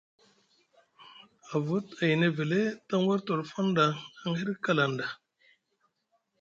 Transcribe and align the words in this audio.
Avut 1.55 1.85
ayni 2.03 2.25
Evele 2.31 2.59
taŋ 2.87 3.01
war 3.07 3.21
tolofon 3.25 3.67
ɗa 3.77 3.85
aŋ 4.23 4.31
hiɗi 4.39 4.53
kalaŋ 4.63 4.91
ɗa. 4.99 5.07